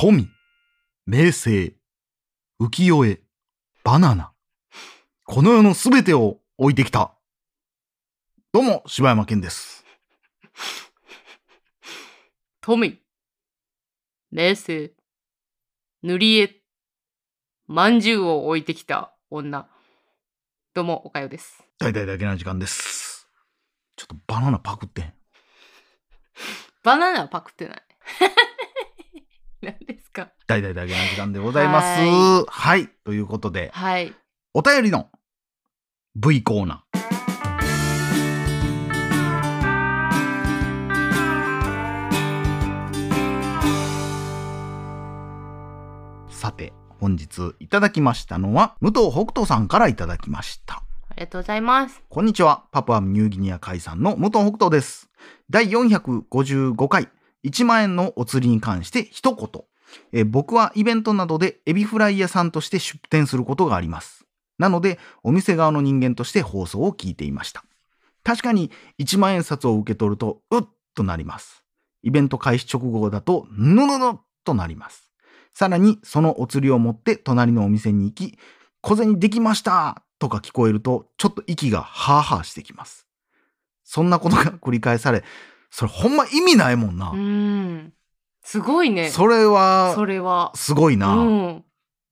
[0.00, 0.30] 富、
[1.06, 1.74] 名声、
[2.60, 3.20] 浮世絵、
[3.82, 4.32] バナナ。
[5.24, 7.18] この世のすべてを置いてきた。
[8.52, 9.84] どうも、柴山健です。
[12.60, 13.02] 富、
[14.30, 14.92] 名声、
[16.04, 16.62] 塗り絵、
[17.66, 19.68] まんじゅうを置いてきた女。
[20.74, 21.64] どうも、おかよです。
[21.80, 23.28] 大々だけな時間です。
[23.96, 25.12] ちょっとバナナパクってん。
[26.84, 27.82] バナナはパクってない。
[29.60, 30.30] 何ですか？
[30.46, 32.00] 大々だけな時間でございます。
[32.00, 32.88] ははい。
[33.04, 34.14] ということで、はい。
[34.54, 35.08] お便りの
[36.14, 36.98] V コーナー。
[46.30, 50.84] さて、本日いただきましたのは、武藤北斗さんからいただきました。
[51.08, 52.00] ありがとうございます。
[52.08, 52.64] こんにちは。
[52.70, 55.10] パプアニューギニア海産の武藤北斗です。
[55.50, 57.08] 第455回、
[57.44, 59.62] 1万円のお釣りに関して一言。
[60.12, 64.26] え僕はイベントなどでエビフライ屋さんとして出店することがあります。
[64.58, 67.64] なので、お店側の人間として放送を聞いていました。
[68.24, 71.64] 確かに1万円札を受け取ると、うっとなります。
[72.02, 75.12] イベント開始直後だと、ぬぬぬっとなります。
[75.54, 78.38] さらに、そのお釣りを持って隣のお店に行き、
[78.80, 83.06] 小銭できましたとか聞こえると、ちょっと息がハーハーしてきます。
[83.84, 85.24] そんなことが繰り返され、
[85.70, 87.14] それほんま意味ないもんなう。
[87.14, 87.92] ーん。
[88.42, 89.10] すごいね。
[89.10, 90.52] それは、それは。
[90.54, 91.14] すごいな。
[91.16, 91.64] うん。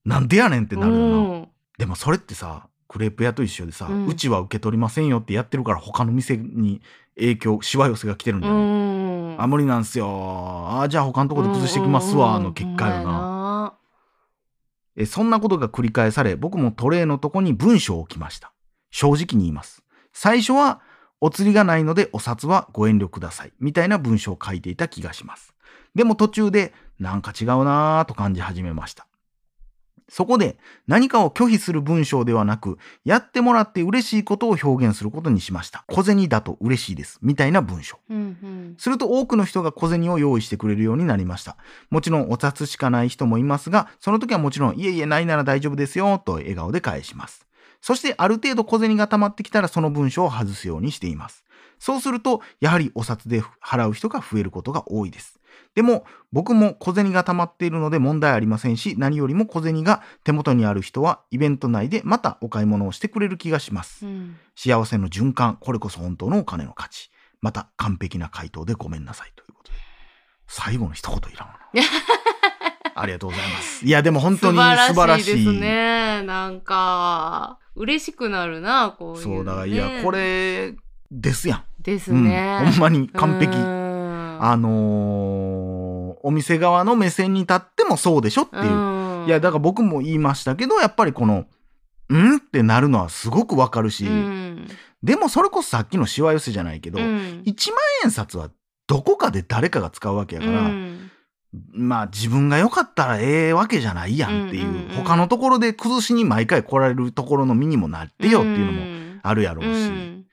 [0.04, 1.16] なんでやねんってなるよな。
[1.16, 1.48] うん
[1.78, 6.80] でもそれってさ、クレープ屋と一緒でさ、ううんちは受け取りませんよってやってるから他の店に
[7.16, 9.42] 影響、しわ寄せが来てるんじゃうない、ん。
[9.42, 10.08] あ、無理なんすよ。
[10.80, 13.74] あ、じゃあ他のとこで崩してきますわ、の結果よな。
[14.96, 18.52] えそんなことが繰り返され、僕もトレイのとこに文章を置きました。
[18.90, 19.82] 正直に言います。
[20.14, 20.80] 最初は、
[21.20, 23.52] お釣りがないのでお札はご遠慮ください。
[23.58, 25.54] みたいな文章を書いていた気がします。
[25.94, 29.06] でも途中で、なんか違うなぁと感じ始めました。
[30.08, 30.56] そこで、
[30.86, 35.84] 何かを拒否する文章ではなく、やってもらって嬉しいことを表現することにしました。
[35.88, 37.18] 小銭だと嬉しいです。
[37.22, 37.98] みたいな文章。
[38.08, 38.74] うんうん。
[38.78, 41.56] すると多くの人が小銭を用意してくれるようになりました。
[41.90, 47.45] もちろんお札しかない人もいますが、その時はもちろん、いえいえないなら大丈夫ですよ、と笑顔で返します。
[47.80, 51.44] そしてある程度小銭が溜まってきたらその文章を外すようにしています。
[51.78, 55.38] そうすると、やはりお札で払う人が増えることが多いです。
[55.74, 64.06] でも、僕も小銭が溜まっているので問題ありませんし、何よりも小銭が手元にある人はイベント内でまたお買い物をしてくれる気がします。
[64.06, 67.10] うん幸せの循環、これこそ本当のお金の価値。
[67.42, 69.78] また完璧な回答でごめんなさいということで。
[70.48, 71.82] 最後の一言いらんわな。
[73.02, 73.84] ありがとうございます。
[73.84, 75.36] いや、でも本当に素晴らしい。
[75.36, 76.22] ですね。
[76.22, 79.36] なんか、嬉しくなるな、こういうの、ね。
[79.36, 80.10] そうだから、いや、こ。
[80.10, 80.74] れ
[81.10, 81.64] ですやん。
[81.80, 82.60] ですうんね。
[82.72, 83.56] ほんまに完璧。
[83.56, 88.62] うんあのーお店側の目線に立ってもそうでしょっていう。
[88.64, 88.66] う
[89.24, 91.46] んいや、だから僕も言いましたけど、やっぱりこの、
[92.12, 94.68] んってなるのはすごくわかるし、うん
[95.02, 98.50] でもそれこそさっきのしわ寄せじゃないけど、うん1万円札は
[98.88, 101.05] どこかで誰かが使うわけやから、うん
[101.72, 104.96] まあ自分が良かったらええわけじゃないやんっていう,、うんうんうん。
[104.96, 109.20] 他のところで崩しに毎回来られるところの身にもなってよっていうのもん。
[109.22, 110.26] あるやろうし、うん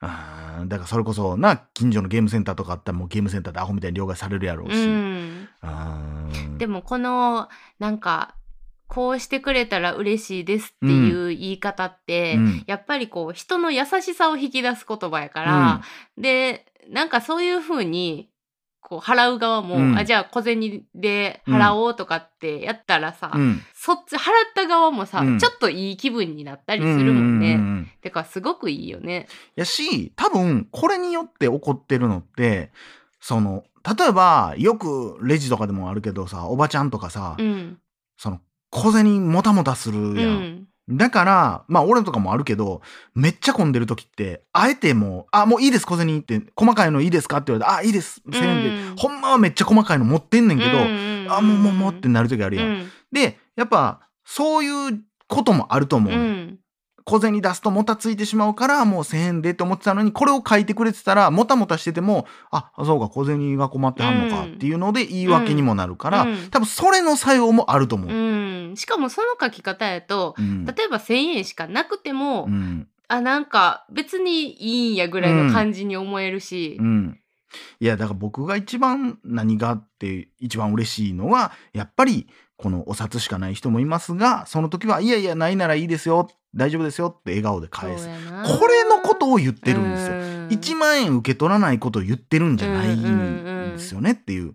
[0.00, 5.48] あーだからそれこそな近所のゲームセンターとかあったらもうゲームセンターでアホみたいに両替されるやろうし、うん。
[6.58, 8.34] でもこのなんか
[8.86, 12.64] こうしてくれたら嬉しいですっていう言い方って、うん。
[12.66, 15.82] やっぱりこう人の優しさを引き出す言葉やから、
[16.16, 18.30] でなんかそういう風に
[18.88, 24.22] こう払う側も、うんあじゃあ小銭で払おうとかってやったらさ、うんそっち払っ
[24.54, 27.54] た側もさ、うんちょっといい気分になったりするもんね。
[27.54, 29.26] うううんてかすごくいいよね。
[29.56, 32.70] やし多分これによって起こってるのって
[33.20, 33.64] その
[33.96, 37.78] 例えばよくレジとかでもあるけどさおばちゃんとかさ、うん。
[38.16, 38.40] その
[38.70, 40.67] 小銭もたもたするうやんん。
[40.88, 42.80] だから、まあ俺とかもあるけど、
[43.14, 48.96] めっちゃ混んでる時って、あえてもう、あ、もういいです、小銭って、細かいのいいですかって言われて、あ、いいです、1000円で、うん。
[48.96, 52.66] ほんまはめっちゃ細かいの持ってんねんけど、うんあ、もうもうもうってなる時あるやん。
[52.66, 52.90] うん。
[53.12, 56.58] で、やっぱ、そういうこともあると思う、ねうん。
[57.04, 66.48] 小銭出すともたついてしまうから、もう1000円でって思ってたのに、これを書いてくれてたら、もたもたしてても、あ、そうか、小銭が困ってはんのかうんっていうので言い訳にもなるから、うん。
[66.50, 68.08] 多分それの作用もあると思う。
[68.78, 70.64] うん、しかもその書き方やとうん。
[70.64, 72.88] 例えば1,000円しかなくても、うん。
[73.08, 76.76] あなんか別にいいんやぐらいの感じに思えるし。
[76.78, 77.20] う、ん。
[77.80, 88.08] いや、だから僕が一番何があって一番嬉しいのは、やっぱりこのお札しかない人もいますが、その時は、いやいや、ないならいいですよ、大丈夫ですよって笑顔で返す。
[88.08, 90.16] これのことを言ってるんですよ。
[90.16, 94.54] よ1万円受け取らないことを言ってるんじゃないんですよねっていう。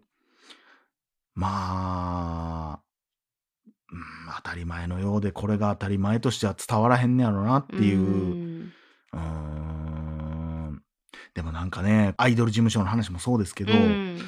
[1.35, 2.82] まあ、
[3.93, 3.99] うん、
[4.37, 7.99] 当たり前のようでこれが当たり前としては伝わらへんねやろなっていう。
[7.99, 8.71] ん
[9.13, 10.81] うーん
[11.33, 14.19] でもなんかねアイドル事務所の話もそうですけど、うん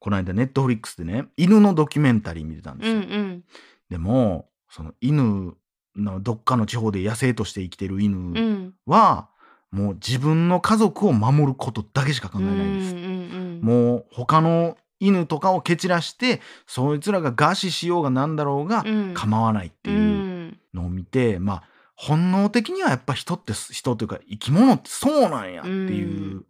[0.00, 3.22] この間ネットフリックスでね犬のドキュメンタリー見てたんですうんうよ。
[3.22, 3.44] ん
[3.88, 5.54] でもその犬
[5.96, 9.30] のどっかの地方で野生として生きてるう犬んは、
[9.70, 12.94] もう自分の家族を守ることだけしか考えないんです。
[12.94, 19.14] うんうんもう他の犬とかを蹴散らしてそいつらが餓死しようがなんだろうがうん。
[19.14, 20.58] 構わないってういうん。
[20.72, 21.62] のを見て、まあ
[21.96, 26.44] 本能的にはやっぱ人って人というか生き物ってそうなんやっていう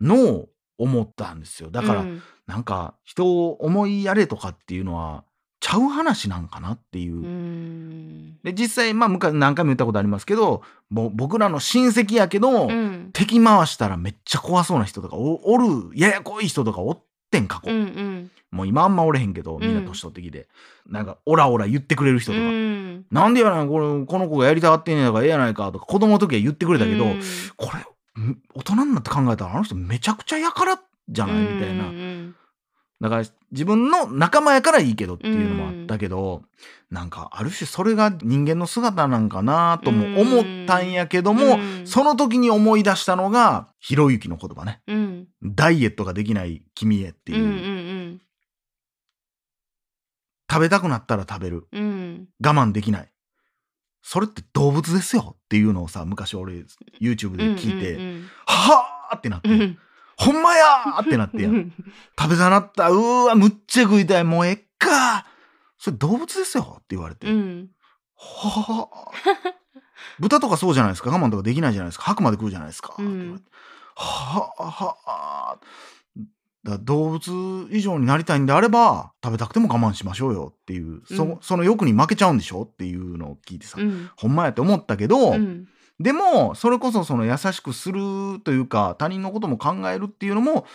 [0.00, 1.70] のを思ったんですよ。
[1.70, 2.22] だから、うん。
[2.46, 5.24] なんか人を思いやれとかっていうのは
[5.60, 7.14] ちゃう話なんかなっていう。
[7.14, 8.38] うん。
[8.42, 13.10] で実際まあ昔何回も言ったことありますけどもう僕らの親戚やけど、うん。
[13.14, 17.02] 敵回したらめっちゃ怖そうな人とかおおるややこい人とかおっ
[17.34, 18.30] てん過去、うんうん。
[18.50, 20.46] もう今あんまおれへんけどみんな年取ってきて、
[20.88, 23.04] なんかオラオラ言ってくれる人とか、うん。
[23.10, 27.20] なんでやないこれこの子がやりたがってんねやからええやないかとか子供の時は言ってくれたけど、うん。
[27.56, 31.36] これん大人になって考えたらあの人めちゃくちゃやからじゃない？
[31.40, 32.36] みたいな、うん
[33.04, 36.40] だから自分の仲間やからいいけどっていうのもあったけど、
[36.90, 41.86] なんかある種それが人間の姿なんかなとも思ったんやけども、うん。
[41.86, 44.80] その時に思い出したのがひろゆきの言葉ね。
[44.86, 48.20] うん「ダイエットができない君へ」っていう、うんうん
[50.50, 51.66] 食べたくなったら食べる。
[51.72, 51.82] うん。
[51.82, 53.08] うん我慢できない。
[54.00, 56.64] それって動物ですよっていうのをさ昔俺
[57.02, 59.78] YouTube で聞いて、うんはあってなって、うんうん
[60.16, 61.02] ほんまやー！
[61.02, 61.72] ってなってやん。
[62.18, 62.90] 食べたなった。
[62.90, 64.24] うーわむっちゃ食いたい。
[64.24, 65.26] もうえっか
[65.78, 66.76] それ動物ですよ？
[66.78, 67.68] って言われて、うん。
[68.16, 69.10] はあ
[70.18, 71.10] 豚とかそうじゃないですか？
[71.10, 72.04] 我慢とかできないじゃないですか？
[72.04, 73.42] 吐くまで食うじゃないですか、うん。
[73.96, 75.58] はあはあ
[76.80, 80.54] 動物以上になりたいんであれば食べたくても我慢しましょうよ。
[80.54, 81.16] っていう、うん。
[81.16, 82.62] そその欲に負けちゃうんでしょ？
[82.62, 84.10] っていうのを聞いてさ、うん。
[84.16, 85.68] ほんまやって思ったけど、うん
[86.00, 90.66] でもそれこそその優しくするというか他人のことも考えるっていうのも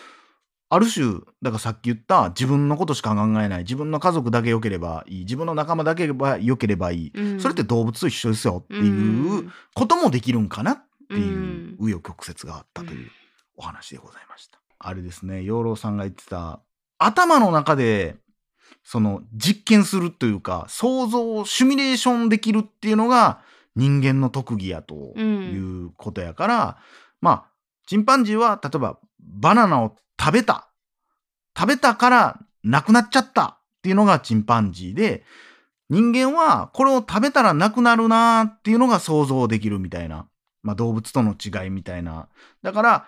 [0.70, 7.40] ある種だからさっき言った自分のことしか考えない自分の家族だけ良ければいい自分の仲間だけが良ければいい、うん。
[7.40, 8.92] それって動物と一緒ですよってういう
[9.48, 9.52] ん。
[9.74, 11.78] こともできるんかなっていううん。
[11.80, 13.10] 紆余曲折があったという
[13.58, 14.60] お話でございました。
[14.78, 16.62] あれですね養老さんが言ってた
[17.00, 18.18] 頭の中で
[18.84, 23.42] その実験するというか想像シミュレーションできるっていうのが
[23.80, 26.78] 人間の特技やということやから、
[27.22, 27.46] まあ
[27.88, 30.70] チンパンジーは例えばバナナを食べた。
[31.58, 33.56] 食べたからなくなっちゃった。
[33.80, 35.24] っていうのがチンパンジーで
[35.90, 38.44] 人間はこれを食べたらなくなるな。
[38.44, 40.28] っていうのが想像できるみたいな、
[40.62, 42.28] まあ、動物との違いみたいな。
[42.62, 43.08] だから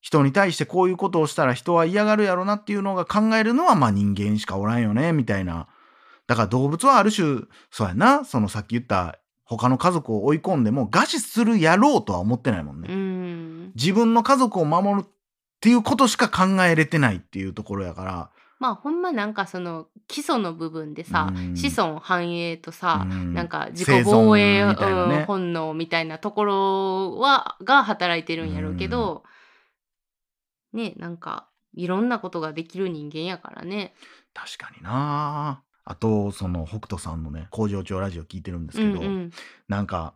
[0.00, 2.56] 人に対してこういうことをしたら人は嫌がるやろな。
[2.56, 5.12] っていうのが考えるのはまあ人間しかおらんよね。
[5.12, 5.68] みたいな。
[6.26, 8.24] だから動物はある種そうやな。
[8.24, 13.72] そのさっき言った他の家族を追い込んでも餓死するやろうとは思ってないもんね、うん。
[13.76, 15.08] 自分の家族を守るっ
[15.60, 18.30] ていうことしか考えれてないっていうところやから。
[18.58, 21.56] まあほんまなんかその基礎の部分でさうん。
[21.56, 23.34] 子孫繁栄とさうん。
[23.34, 29.22] なんか自己防衛、ねうん本能みたいなところはが働いてるんやろうけど、
[30.72, 33.94] ねなんかいろんなことができる人間やからね。
[34.34, 39.30] 確かになあとその北斗さんのね工場長ラジオ聞いてるんですけど、うんうん。
[39.68, 40.14] なんか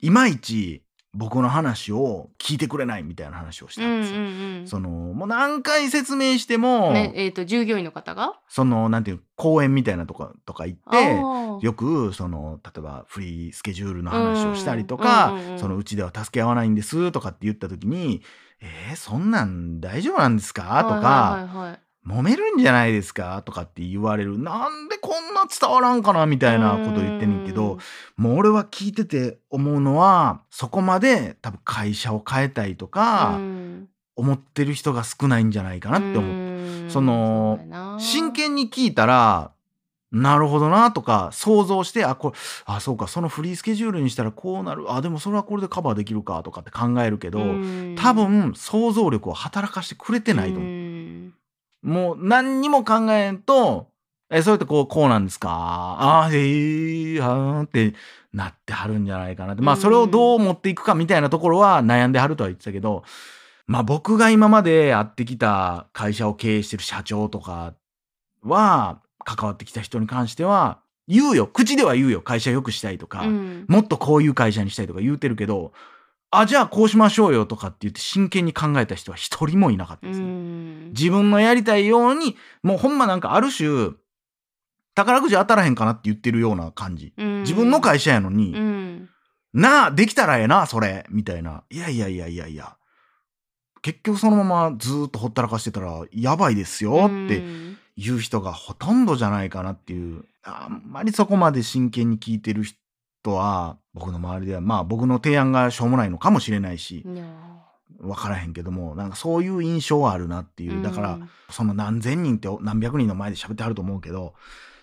[0.00, 0.82] いまいち
[1.14, 4.18] 僕の話を聞いてくれないみたいな話をしたうんんですよ。
[4.18, 4.28] うんう
[4.62, 8.40] んそのもう何回説明しても、ねえー、と従業員の方が？
[8.48, 10.78] そのなんていう公園みたいなとことか行っ
[11.60, 15.58] てよくその例えばフリースケジュールの話をしたりとか、うんうんうんうん。
[15.60, 18.22] そのうちでは助け合わないんですとかって言った時に
[18.60, 24.38] 「えー、そんなん大丈夫なんですか?」とか、はいはいはい揉めるんじゃないですか?」とかって言われる。
[24.38, 26.26] なんでこんな伝わらんかな？
[26.26, 27.78] みたいなこと言ってんねんけど
[28.16, 33.88] もう俺は聞いてて思うのはそこまで多分会社を変えたいとかうん。
[34.14, 36.22] 思ってる人が少ないんじゃないかなって思う。
[36.22, 36.90] うん。
[36.90, 37.58] その
[37.98, 39.52] 真剣に聞いたら
[40.10, 44.92] なるほどなとか想像してあこれあそうかそのフリースケジュールにしたらこうなる。
[44.92, 47.96] あでもそれはこれでカバーできるかとかって考えるけど、うん。
[47.98, 50.70] 多分想像力を働かしてくれてないと思う。
[51.84, 53.88] うんもう何にも考えんと
[54.30, 55.50] えそうやってこうこうなんですか？
[55.50, 57.94] あーへえはーんって
[58.32, 59.62] なってはるんじゃないかなって。
[59.62, 59.80] まあうん。
[59.80, 63.04] それをどう持っていくかみたいなところは悩んではるとは言ってたけど
[63.66, 67.74] まあ僕が今まで会ってきた会社を経営してる社長とか
[68.42, 71.46] は関わってきた人に関しては言うよ。
[71.46, 72.22] 口では言うよ。
[72.22, 73.64] 会社良くしたいとか、うん。
[73.68, 75.72] もっとこういう会社にしたいとか言うてるけど
[76.34, 80.26] あじゃあこうしましょうよとかって言って真剣に考えた人は一人もいなかったうですね。
[80.26, 83.90] ん自分のやりたいようにもうほんまなんかある種
[84.94, 87.12] 宝くじ当たらへんかなって言ってるような感じ。
[87.16, 89.08] うん自分の会社やのに、うん。
[89.52, 91.64] なあ、できたらええな、それみたいな。
[91.70, 92.76] いやいやいやいやいや。
[93.82, 100.24] 結局そのままずーっとほったらかしてたら、やばいですよってうん言う人がほとんどじゃないかなっていう。
[100.44, 102.78] あんまりそこまで真剣に聞いてる人
[103.30, 107.24] は、僕の周りでは、まあ僕の提案がしょうもないのかもしれないし、いや
[108.00, 110.82] わからへんけども、なんかそういう印象はあるなっていう。
[110.82, 114.34] だから、うんその何千人って何百人の前で喋ってはると思うけど、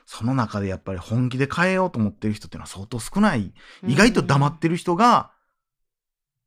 [0.05, 3.53] その中でやっぱり本気で変えようと思ってる人っていうのは相当少ない。
[3.87, 5.31] 意外と黙ってる人が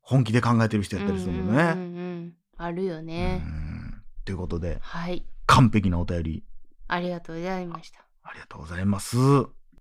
[0.01, 1.51] 本気で考えてる人やったりするのね。
[1.51, 3.43] うんうんうんうんあるよね。
[3.45, 5.25] うんということで、はい。
[5.45, 6.43] 完璧なお便り
[6.87, 7.99] ありがとうございました。
[8.23, 9.17] ありがとうございます。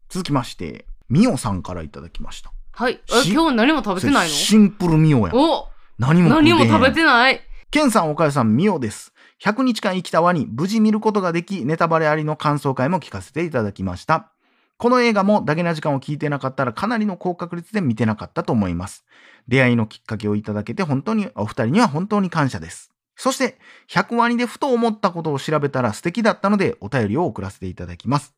[0.08, 2.54] 続きまして、みおさんからいただきました。
[2.72, 2.98] はい。
[3.30, 5.36] 今日何も食べてないシンプルみおやん。
[5.36, 7.38] のお何も何も食べてない。
[7.70, 9.12] ケンさん、岡谷さん、みおです。
[9.44, 14.32] 100日間生きたワニ、無事見ることができ、ネタバレありの感想会も聞かせていただきました。
[14.78, 19.04] この映画もダゲな時間を聞いてなかったらかなりの高確率で見てなかったと思います。
[19.48, 22.90] 出会いのきっかけをいただけて本当にお二人には本当に感謝です。
[23.16, 23.58] そして、
[23.90, 28.34] 100ワニでふと思ったことを調べたら素敵だったのでお便りを送らせていただきます。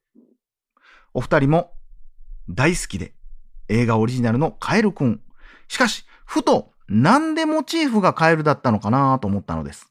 [1.12, 1.70] お二人も
[2.48, 3.14] 大好きで
[3.68, 5.20] 映画オリジナルのカエルくん。
[5.68, 9.90] しかし、ふとなんでモチーフがカエルだったのかなと思ったのです。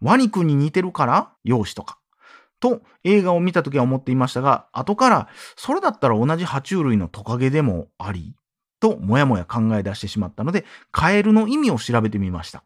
[0.00, 1.32] ワニくんに似てるから？
[1.44, 1.98] 容姿とか。
[2.60, 8.34] と映画を見た時は思っていましたが、後からそれだったら同じ爬虫類のトカゲでもあり？
[8.80, 12.64] ともやもや考え出してしまったので、カエルの意味を調べてみました。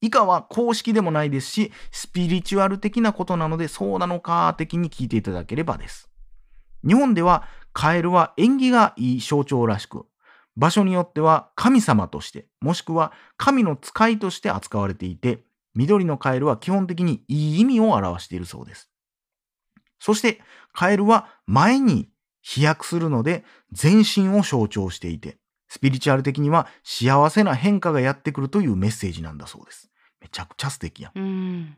[0.00, 6.09] 以下は公式でもないですし、スピリチュアル的なことなのでそうなのか的に聞いていただければです。
[6.86, 10.06] 日本ではカエルは縁起がいい象徴らしく、
[10.56, 15.44] 場所によっては神様として、もしくは神の使いとして扱われていて、
[15.74, 18.90] 緑のカエルは基本的にいい意味を表しているそうです。
[20.00, 20.40] そして、
[20.72, 22.08] カエルは前に
[22.42, 29.90] 飛躍するので、全身を象徴していて、スピリチュアル的には幸せな変化がやってくるというメッセージなんだそうです。
[30.20, 31.18] めちゃくちゃ素敵やん。
[31.18, 31.76] うん。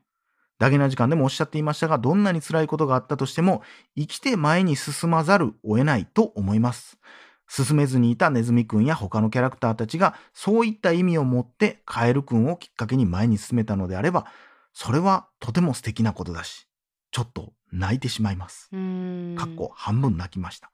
[0.63, 3.63] ダゲな時間でもおっしゃっていましたが、どんなに辛いことがあったとしても、
[3.97, 6.99] 生きて前に進まざるを得ないと思います。
[7.49, 14.27] 進めずにいたネズミくんや他のキャラクターたちが、そういった意味を持ってカエルくんをきっかけに前に進めたのであれば、
[14.73, 16.69] それはとても素敵なことだし、
[17.11, 18.69] ちょっと泣いてしまいます。
[18.73, 19.35] うん。
[19.37, 20.71] かっこ半分泣きました。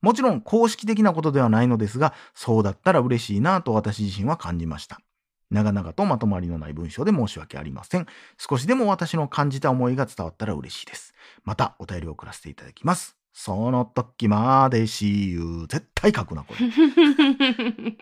[0.00, 5.00] もちろん公式的なことではないのですが、そうだったら嬉しいなと私自身は感じました。
[5.54, 8.06] 長々とまとまりのない文章で申し訳ありません。
[8.36, 11.14] 少しでも私の感じた思いが伝わったら嬉しいです。
[11.44, 13.16] またお便りを送らせていただきます。
[13.32, 16.66] その時まで See you 絶対書くな、これ。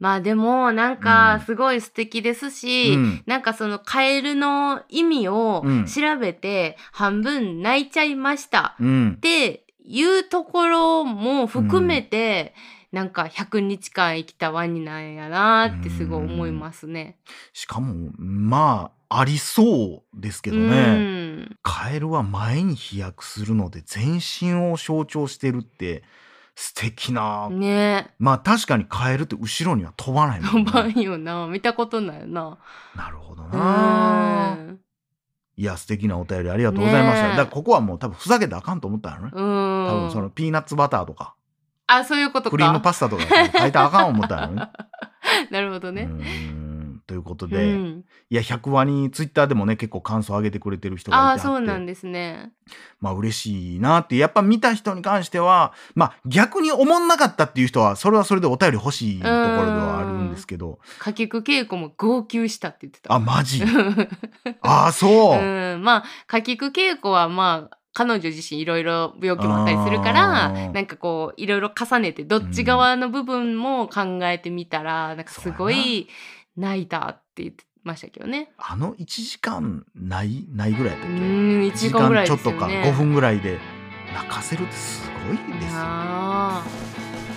[0.00, 9.20] まあでもなんかすごい素敵ですし、うんなんかそのカエルの意味をうん調べて半分泣いちゃいましたうんっ。
[9.20, 12.54] ていうところも含めて、
[12.94, 17.18] なんか100日間生きたワニなんやなってすごい思いますね。
[17.52, 20.94] しかも、まあ、ありそうですけどうね。
[20.94, 26.04] んカエルは前に飛躍するので全身を象徴してるって
[26.54, 27.50] 素敵な。
[27.50, 32.58] ねまあ確かにカエルって後ろには飛ばないもんね飛ばんよな見たことないな。
[32.94, 34.54] なるほどうな。
[34.54, 34.78] ん
[35.56, 37.28] いや、素敵なお便りありがとうございました。
[37.28, 39.30] ねえだからここはもう多分ふざけたらあかんと思ったよね。
[39.32, 41.34] うん多分そのピーナッツバターとか、
[41.86, 42.50] あそういうことか。
[42.50, 43.24] クリームパスタとか
[43.58, 44.68] 書いたらあかん思ったよね。
[45.50, 46.08] なるほどうね。
[47.06, 52.52] ということうで、ん、いや、100話にツイッターでもね、結構感想上げてくれてる人がいてあってそうなんですね。
[53.00, 59.40] まあ嬉しいなって、やっぱ見た人に関しては、まあ逆に思んなかったっていう人は、それはそれでお便り欲しいところで
[59.72, 63.12] はあるんですけど、かきくけいこも号泣したって言ってた。
[63.12, 63.62] あ、マジ？
[64.62, 65.38] ああ、そう。
[65.44, 76.08] うん、まあかきくけいこはまあ彼女自身いろいろ病気もあったりするからなんかこういろいろ重ねてどっち側の部分も考えてみたら、なんかすごい
[76.56, 78.50] 泣いたって言ってましたけどね。
[78.58, 81.26] あの1時間ない、ないぐらいやったうっけん
[81.62, 82.90] 1時間ぐらいちょっとかですよね。
[82.90, 83.58] 5分ぐらいで
[84.12, 85.80] 泣かせるってすごいですよ。
[85.80, 86.64] あ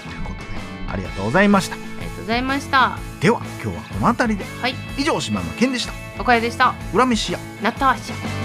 [0.04, 1.76] ということで、ありがとうございました。
[1.76, 2.98] ーありがとうございました。
[3.20, 4.46] では、今日はこの辺りで。
[4.62, 5.94] はい、以上、島野健でした。
[6.20, 6.74] おかえでした。
[6.94, 7.40] 裏飯屋。
[7.62, 8.37] ナターシャ。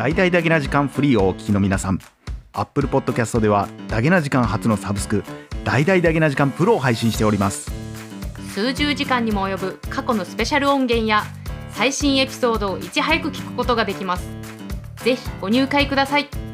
[0.00, 1.98] 大々だけな時間フリーをお聞きの皆さん。
[2.54, 5.22] Apple Podcast ではだけな時間初のサブスク
[5.62, 7.70] 大々だけな時間プロを配信しております。
[8.54, 11.24] 数十時間にも及ぶ過去のスペシャル音源や
[11.72, 14.26] 最新エピソードをいち早く聞くことができます。
[15.04, 16.49] ぜひご入会ください。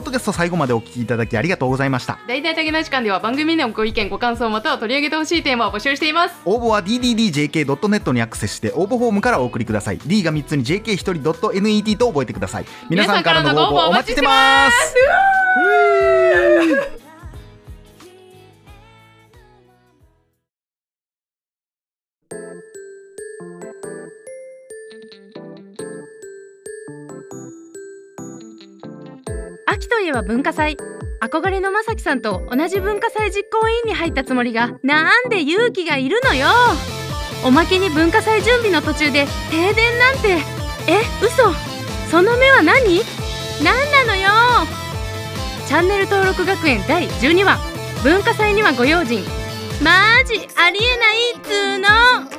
[0.00, 2.18] ポッドキャスト最後までお聞きいただきありがとうございました。
[2.26, 6.36] 大々的な時間では番組のご意見ご感想または取り上げてほしいテーマを募集しています。
[6.46, 9.98] 応募は dddjk.net にアクセスして応募フォームからお送りください。
[9.98, 12.64] D が3つに JK1 人 .net と覚えてください。
[12.88, 14.94] 皆さんからのご応募お待ちしてます
[29.72, 30.76] 秋といえば文化祭。
[31.20, 36.48] 憧れのまさきさんと同じ文化祭実行委員に入ったつもりがなんで勇気がいるのよ。
[37.44, 40.38] おまけに文化祭準備の途中で停電なんて。
[40.88, 41.52] え嘘。
[42.10, 43.00] その目は何？
[43.62, 44.28] 何なのよ。
[45.68, 47.58] チャンネル登録学園第12話。
[48.02, 49.22] 文化祭にはご用心。
[49.84, 52.29] マジありえないっつーの。